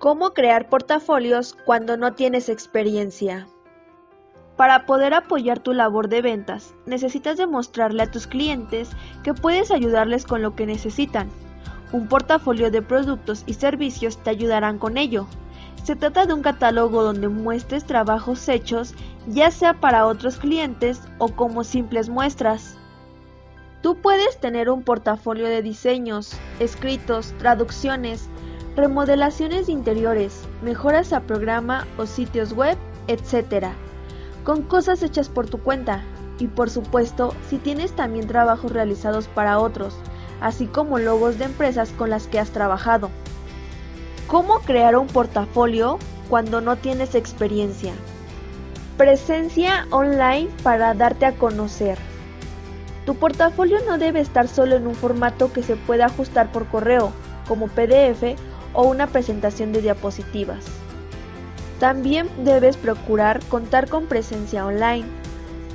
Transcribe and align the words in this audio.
¿Cómo 0.00 0.30
crear 0.30 0.70
portafolios 0.70 1.54
cuando 1.66 1.98
no 1.98 2.14
tienes 2.14 2.48
experiencia? 2.48 3.46
Para 4.56 4.86
poder 4.86 5.12
apoyar 5.12 5.58
tu 5.58 5.74
labor 5.74 6.08
de 6.08 6.22
ventas, 6.22 6.74
necesitas 6.86 7.36
demostrarle 7.36 8.04
a 8.04 8.10
tus 8.10 8.26
clientes 8.26 8.88
que 9.22 9.34
puedes 9.34 9.70
ayudarles 9.70 10.24
con 10.24 10.40
lo 10.40 10.56
que 10.56 10.64
necesitan. 10.64 11.28
Un 11.92 12.08
portafolio 12.08 12.70
de 12.70 12.80
productos 12.80 13.42
y 13.44 13.52
servicios 13.52 14.16
te 14.16 14.30
ayudarán 14.30 14.78
con 14.78 14.96
ello. 14.96 15.26
Se 15.84 15.96
trata 15.96 16.24
de 16.24 16.32
un 16.32 16.40
catálogo 16.40 17.02
donde 17.02 17.28
muestres 17.28 17.84
trabajos 17.84 18.48
hechos, 18.48 18.94
ya 19.26 19.50
sea 19.50 19.80
para 19.80 20.06
otros 20.06 20.38
clientes 20.38 21.02
o 21.18 21.28
como 21.28 21.62
simples 21.62 22.08
muestras. 22.08 22.78
Tú 23.82 23.96
puedes 23.96 24.40
tener 24.40 24.70
un 24.70 24.82
portafolio 24.82 25.46
de 25.46 25.60
diseños, 25.60 26.32
escritos, 26.58 27.34
traducciones, 27.36 28.29
remodelaciones 28.80 29.66
de 29.66 29.72
interiores, 29.72 30.40
mejoras 30.62 31.12
a 31.12 31.20
programa 31.20 31.86
o 31.98 32.06
sitios 32.06 32.54
web, 32.54 32.78
etc. 33.08 33.66
Con 34.42 34.62
cosas 34.62 35.02
hechas 35.02 35.28
por 35.28 35.48
tu 35.48 35.58
cuenta. 35.58 36.02
Y 36.38 36.46
por 36.46 36.70
supuesto, 36.70 37.34
si 37.50 37.58
tienes 37.58 37.92
también 37.92 38.26
trabajos 38.26 38.72
realizados 38.72 39.28
para 39.28 39.58
otros, 39.58 39.94
así 40.40 40.66
como 40.66 40.98
logos 40.98 41.38
de 41.38 41.44
empresas 41.44 41.90
con 41.90 42.08
las 42.08 42.26
que 42.26 42.40
has 42.40 42.50
trabajado. 42.50 43.10
¿Cómo 44.26 44.60
crear 44.60 44.96
un 44.96 45.06
portafolio 45.06 45.98
cuando 46.30 46.62
no 46.62 46.76
tienes 46.76 47.14
experiencia? 47.14 47.92
Presencia 48.96 49.86
online 49.90 50.48
para 50.62 50.94
darte 50.94 51.26
a 51.26 51.34
conocer. 51.34 51.98
Tu 53.04 53.14
portafolio 53.16 53.78
no 53.86 53.98
debe 53.98 54.20
estar 54.20 54.48
solo 54.48 54.76
en 54.76 54.86
un 54.86 54.94
formato 54.94 55.52
que 55.52 55.62
se 55.62 55.76
pueda 55.76 56.06
ajustar 56.06 56.50
por 56.50 56.66
correo, 56.66 57.12
como 57.46 57.68
PDF 57.68 58.38
o 58.72 58.82
una 58.82 59.06
presentación 59.06 59.72
de 59.72 59.82
diapositivas. 59.82 60.64
También 61.78 62.28
debes 62.44 62.76
procurar 62.76 63.40
contar 63.46 63.88
con 63.88 64.06
presencia 64.06 64.66
online, 64.66 65.06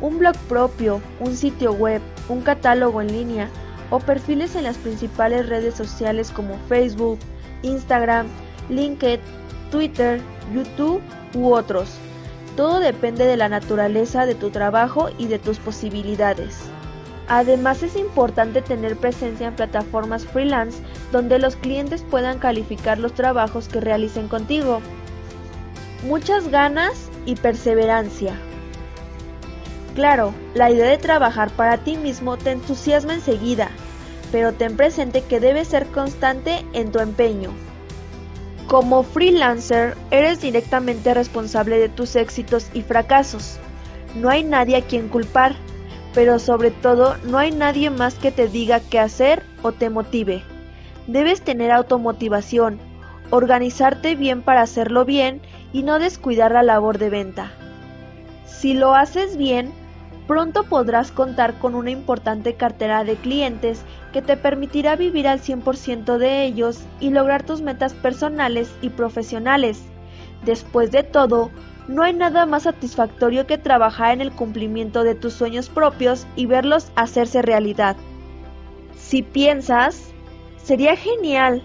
un 0.00 0.18
blog 0.18 0.36
propio, 0.48 1.00
un 1.20 1.34
sitio 1.34 1.72
web, 1.72 2.00
un 2.28 2.42
catálogo 2.42 3.00
en 3.00 3.08
línea 3.08 3.48
o 3.90 3.98
perfiles 3.98 4.54
en 4.54 4.64
las 4.64 4.76
principales 4.76 5.48
redes 5.48 5.74
sociales 5.74 6.30
como 6.30 6.56
Facebook, 6.68 7.18
Instagram, 7.62 8.28
LinkedIn, 8.68 9.20
Twitter, 9.70 10.20
YouTube 10.54 11.02
u 11.34 11.52
otros. 11.52 11.90
Todo 12.56 12.80
depende 12.80 13.24
de 13.24 13.36
la 13.36 13.48
naturaleza 13.48 14.26
de 14.26 14.34
tu 14.34 14.50
trabajo 14.50 15.10
y 15.18 15.26
de 15.26 15.38
tus 15.38 15.58
posibilidades. 15.58 16.58
Además 17.28 17.82
es 17.82 17.96
importante 17.96 18.62
tener 18.62 18.96
presencia 18.96 19.48
en 19.48 19.54
plataformas 19.54 20.24
freelance 20.24 20.78
donde 21.12 21.38
los 21.38 21.56
clientes 21.56 22.02
puedan 22.02 22.38
calificar 22.38 22.98
los 22.98 23.14
trabajos 23.14 23.68
que 23.68 23.80
realicen 23.80 24.28
contigo. 24.28 24.80
Muchas 26.06 26.48
ganas 26.48 27.08
y 27.26 27.36
perseverancia. 27.36 28.34
Claro, 29.94 30.32
la 30.54 30.70
idea 30.70 30.86
de 30.86 30.98
trabajar 30.98 31.50
para 31.50 31.78
ti 31.78 31.96
mismo 31.96 32.36
te 32.36 32.52
entusiasma 32.52 33.14
enseguida, 33.14 33.70
pero 34.30 34.52
ten 34.52 34.76
presente 34.76 35.22
que 35.22 35.40
debes 35.40 35.68
ser 35.68 35.86
constante 35.86 36.64
en 36.72 36.92
tu 36.92 37.00
empeño. 37.00 37.50
Como 38.68 39.02
freelancer, 39.02 39.96
eres 40.10 40.40
directamente 40.40 41.14
responsable 41.14 41.78
de 41.78 41.88
tus 41.88 42.14
éxitos 42.16 42.68
y 42.74 42.82
fracasos. 42.82 43.58
No 44.14 44.28
hay 44.28 44.44
nadie 44.44 44.76
a 44.76 44.82
quien 44.82 45.08
culpar 45.08 45.56
pero 46.14 46.38
sobre 46.38 46.72
todo 46.72 47.16
no 47.24 47.38
hay 47.38 47.52
nadie 47.52 47.90
más 47.90 48.14
que 48.14 48.32
te 48.32 48.48
diga 48.48 48.80
qué 48.80 48.98
hacer 48.98 49.44
o 49.62 49.70
te 49.70 49.88
motive. 49.88 50.42
Debes 51.08 51.40
tener 51.40 51.70
automotivación, 51.70 52.78
organizarte 53.30 54.14
bien 54.14 54.42
para 54.42 54.60
hacerlo 54.60 55.06
bien 55.06 55.40
y 55.72 55.82
no 55.82 55.98
descuidar 55.98 56.52
la 56.52 56.62
labor 56.62 56.98
de 56.98 57.08
venta. 57.08 57.50
Si 58.44 58.74
lo 58.74 58.94
haces 58.94 59.38
bien, 59.38 59.72
pronto 60.26 60.64
podrás 60.64 61.10
contar 61.10 61.54
con 61.58 61.74
una 61.74 61.90
importante 61.90 62.54
cartera 62.54 63.04
de 63.04 63.16
clientes 63.16 63.80
que 64.12 64.20
te 64.20 64.36
permitirá 64.36 64.96
vivir 64.96 65.26
al 65.26 65.40
100% 65.40 66.18
de 66.18 66.44
ellos 66.44 66.80
y 67.00 67.08
lograr 67.08 67.42
tus 67.42 67.62
metas 67.62 67.94
personales 67.94 68.70
y 68.82 68.90
profesionales. 68.90 69.80
Después 70.44 70.90
de 70.90 71.04
todo, 71.04 71.50
no 71.88 72.02
hay 72.02 72.12
nada 72.12 72.44
más 72.44 72.64
satisfactorio 72.64 73.46
que 73.46 73.56
trabajar 73.56 74.12
en 74.12 74.20
el 74.20 74.32
cumplimiento 74.32 75.04
de 75.04 75.14
tus 75.14 75.32
sueños 75.32 75.70
propios 75.70 76.26
y 76.36 76.44
verlos 76.44 76.92
hacerse 76.96 77.40
realidad. 77.40 77.96
Si 78.94 79.22
piensas, 79.22 80.07
sería 80.68 80.96
genial, 80.96 81.62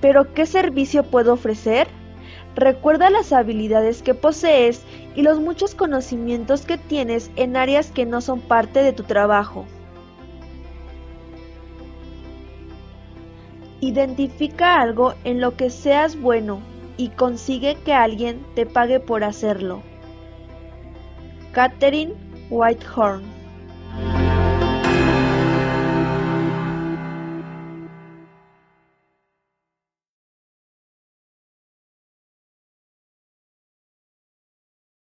pero 0.00 0.32
¿qué 0.32 0.46
servicio 0.46 1.02
puedo 1.02 1.32
ofrecer? 1.32 1.88
Recuerda 2.54 3.10
las 3.10 3.32
habilidades 3.32 4.02
que 4.02 4.14
posees 4.14 4.84
y 5.16 5.22
los 5.22 5.40
muchos 5.40 5.74
conocimientos 5.74 6.64
que 6.64 6.78
tienes 6.78 7.32
en 7.34 7.56
áreas 7.56 7.90
que 7.90 8.06
no 8.06 8.20
son 8.20 8.40
parte 8.40 8.84
de 8.84 8.92
tu 8.92 9.02
trabajo. 9.02 9.66
Identifica 13.80 14.80
algo 14.80 15.14
en 15.24 15.40
lo 15.40 15.56
que 15.56 15.68
seas 15.68 16.14
bueno 16.18 16.60
y 16.96 17.08
consigue 17.08 17.74
que 17.84 17.94
alguien 17.94 18.46
te 18.54 18.64
pague 18.64 19.00
por 19.00 19.24
hacerlo. 19.24 19.82
Catherine 21.50 22.14
Whitehorn 22.48 23.35